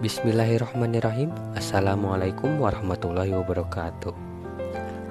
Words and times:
Bismillahirrahmanirrahim. 0.00 1.28
Assalamualaikum 1.52 2.56
warahmatullahi 2.56 3.36
wabarakatuh. 3.36 4.16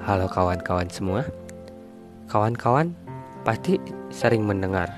Halo 0.02 0.26
kawan-kawan 0.26 0.90
semua. 0.90 1.22
Kawan-kawan 2.26 2.90
pasti 3.46 3.78
sering 4.10 4.42
mendengar 4.42 4.90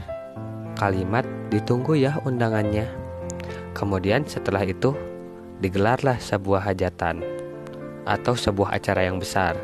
Kalimat 0.80 1.28
ditunggu 1.52 1.92
ya 2.00 2.16
undangannya. 2.24 2.88
Kemudian 3.76 4.24
setelah 4.24 4.64
itu 4.64 4.96
Digelarlah 5.60 6.16
sebuah 6.16 6.72
hajatan 6.72 7.20
Atau 8.08 8.32
sebuah 8.32 8.72
acara 8.72 9.04
yang 9.04 9.20
besar. 9.20 9.60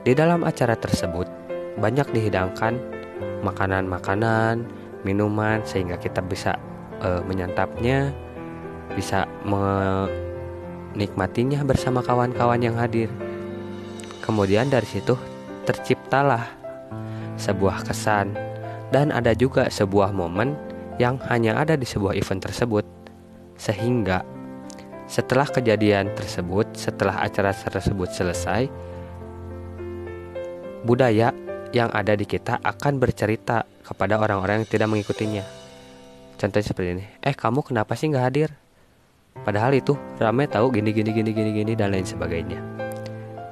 Di 0.00 0.16
dalam 0.16 0.48
acara 0.48 0.80
tersebut 0.80 1.28
Banyak 1.76 2.08
dihidangkan 2.08 2.80
Makanan-makanan 3.44 4.64
Minuman 5.04 5.60
Sehingga 5.68 6.00
kita 6.00 6.24
bisa 6.24 6.56
uh, 7.04 7.20
menyantapnya 7.28 8.24
bisa 8.92 9.24
menikmatinya 10.92 11.64
bersama 11.64 12.04
kawan-kawan 12.04 12.60
yang 12.60 12.76
hadir. 12.76 13.08
Kemudian 14.20 14.68
dari 14.68 14.84
situ 14.84 15.16
terciptalah 15.64 16.44
sebuah 17.40 17.82
kesan 17.88 18.36
dan 18.92 19.10
ada 19.10 19.32
juga 19.34 19.66
sebuah 19.72 20.12
momen 20.12 20.54
yang 21.02 21.18
hanya 21.26 21.58
ada 21.58 21.74
di 21.74 21.88
sebuah 21.88 22.14
event 22.14 22.44
tersebut. 22.44 22.84
Sehingga 23.58 24.22
setelah 25.04 25.46
kejadian 25.48 26.14
tersebut, 26.16 26.72
setelah 26.78 27.20
acara 27.20 27.52
tersebut 27.52 28.08
selesai, 28.14 28.70
budaya 30.86 31.32
yang 31.74 31.90
ada 31.90 32.14
di 32.14 32.24
kita 32.24 32.62
akan 32.62 33.02
bercerita 33.02 33.66
kepada 33.82 34.16
orang-orang 34.16 34.62
yang 34.62 34.70
tidak 34.70 34.88
mengikutinya. 34.88 35.42
Contohnya 36.38 36.66
seperti 36.66 36.90
ini, 36.98 37.04
eh 37.20 37.34
kamu 37.34 37.66
kenapa 37.66 37.98
sih 37.98 38.10
nggak 38.10 38.26
hadir? 38.26 38.50
Padahal 39.42 39.74
itu 39.74 39.98
rame 40.22 40.46
tahu 40.46 40.70
gini 40.70 40.94
gini 40.94 41.10
gini 41.10 41.34
gini 41.34 41.50
gini 41.50 41.72
dan 41.74 41.90
lain 41.90 42.06
sebagainya. 42.06 42.62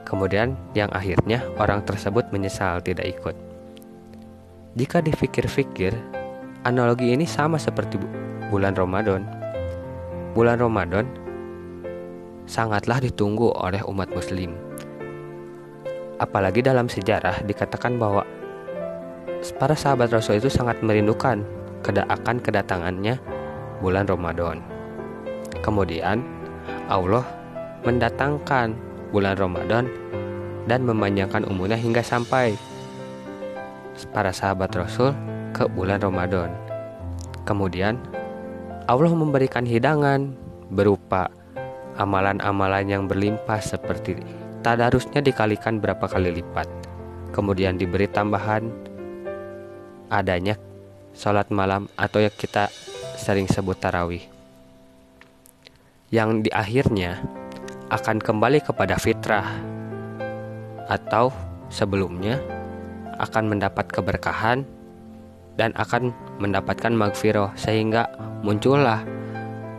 Kemudian 0.06 0.55
yang 0.78 0.92
akhirnya 0.94 1.42
orang 1.58 1.83
tersebut 1.83 2.30
menyesal 2.30 2.78
tidak 2.84 3.11
ikut. 3.11 3.34
Jika 4.78 5.02
dipikir-pikir, 5.02 5.92
analogi 6.62 7.11
ini 7.11 7.27
sama 7.27 7.58
seperti 7.58 7.98
bulan 8.48 8.72
Ramadan. 8.78 9.27
Bulan 10.33 10.62
Ramadan 10.62 11.05
sangatlah 12.48 13.02
ditunggu 13.02 13.52
oleh 13.52 13.84
umat 13.84 14.08
muslim. 14.14 14.56
Apalagi 16.22 16.62
dalam 16.62 16.86
sejarah 16.86 17.42
dikatakan 17.44 17.98
bahwa 17.98 18.22
para 19.58 19.74
sahabat 19.74 20.14
Rasul 20.14 20.39
itu 20.39 20.48
sangat 20.48 20.78
merindukan 20.86 21.42
akan 21.83 22.36
kedatangannya 22.39 23.19
bulan 23.83 24.06
Ramadan. 24.06 24.71
Kemudian 25.61 26.25
Allah 26.89 27.27
mendatangkan 27.84 28.72
bulan 29.12 29.36
Ramadan 29.36 29.84
dan 30.70 30.86
memanjangkan 30.86 31.45
umurnya 31.45 31.77
hingga 31.77 32.00
sampai 32.00 32.55
para 34.14 34.33
sahabat 34.33 34.73
Rasul 34.73 35.12
ke 35.53 35.69
bulan 35.69 36.00
Ramadan. 36.00 36.48
Kemudian 37.45 37.98
Allah 38.89 39.12
memberikan 39.12 39.67
hidangan 39.67 40.33
berupa 40.73 41.28
amalan-amalan 42.00 42.84
yang 42.89 43.05
berlimpah 43.05 43.61
seperti 43.61 44.17
tadarusnya 44.64 45.20
dikalikan 45.20 45.83
berapa 45.83 46.06
kali 46.08 46.41
lipat. 46.41 46.67
Kemudian 47.34 47.77
diberi 47.77 48.08
tambahan 48.08 48.69
adanya 50.12 50.56
sholat 51.17 51.48
malam 51.48 51.89
atau 51.97 52.20
yang 52.20 52.33
kita 52.33 52.69
sering 53.17 53.48
sebut 53.48 53.77
tarawih 53.80 54.25
yang 56.12 56.44
di 56.44 56.52
akhirnya 56.52 57.24
akan 57.88 58.20
kembali 58.20 58.60
kepada 58.60 59.00
fitrah 59.00 59.48
atau 60.92 61.32
sebelumnya 61.72 62.36
akan 63.17 63.56
mendapat 63.56 63.89
keberkahan 63.89 64.68
dan 65.56 65.73
akan 65.73 66.12
mendapatkan 66.36 66.92
magfirah 66.92 67.56
sehingga 67.56 68.12
muncullah 68.45 69.00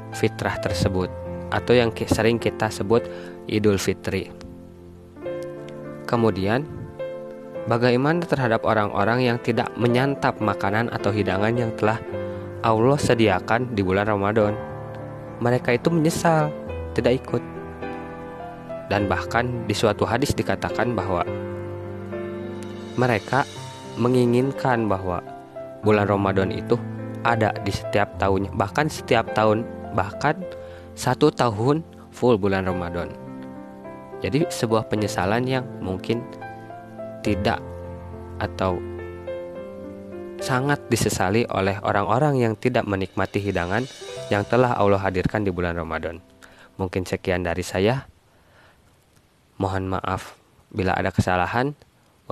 fitrah 0.09 0.57
tersebut 0.57 1.13
atau 1.53 1.73
yang 1.77 1.93
sering 1.93 2.41
kita 2.41 2.65
sebut 2.73 3.05
Idul 3.45 3.77
Fitri. 3.77 4.33
Kemudian, 6.09 6.65
bagaimana 7.69 8.25
terhadap 8.25 8.65
orang-orang 8.65 9.21
yang 9.21 9.37
tidak 9.37 9.69
menyantap 9.77 10.41
makanan 10.41 10.89
atau 10.89 11.13
hidangan 11.13 11.53
yang 11.53 11.69
telah 11.77 12.01
Allah 12.65 12.97
sediakan 12.97 13.77
di 13.77 13.85
bulan 13.85 14.09
Ramadan? 14.09 14.72
Mereka 15.41 15.73
itu 15.73 15.89
menyesal 15.89 16.53
tidak 16.93 17.23
ikut. 17.23 17.43
Dan 18.91 19.09
bahkan 19.09 19.65
di 19.65 19.73
suatu 19.73 20.05
hadis 20.05 20.35
dikatakan 20.35 20.93
bahwa 20.93 21.25
mereka 22.93 23.47
menginginkan 23.97 24.85
bahwa 24.85 25.23
bulan 25.81 26.05
Ramadan 26.05 26.53
itu 26.53 26.77
ada 27.25 27.55
di 27.63 27.71
setiap 27.71 28.11
tahunnya, 28.19 28.53
bahkan 28.53 28.91
setiap 28.91 29.31
tahun, 29.33 29.65
bahkan 29.97 30.37
satu 30.93 31.33
tahun 31.33 31.81
full 32.13 32.37
bulan 32.37 32.69
Ramadan. 32.69 33.09
Jadi 34.21 34.45
sebuah 34.47 34.87
penyesalan 34.87 35.43
yang 35.49 35.65
mungkin 35.83 36.23
tidak 37.25 37.59
atau 38.39 38.79
sangat 40.43 40.83
disesali 40.91 41.47
oleh 41.47 41.79
orang-orang 41.79 42.35
yang 42.35 42.59
tidak 42.59 42.83
menikmati 42.83 43.39
hidangan 43.39 43.87
yang 44.27 44.43
telah 44.43 44.75
Allah 44.75 44.99
hadirkan 44.99 45.47
di 45.47 45.55
bulan 45.55 45.79
Ramadan. 45.79 46.19
Mungkin 46.75 47.07
sekian 47.07 47.47
dari 47.47 47.63
saya. 47.63 48.11
Mohon 49.55 49.95
maaf 49.95 50.35
bila 50.67 50.99
ada 50.99 51.15
kesalahan. 51.15 51.71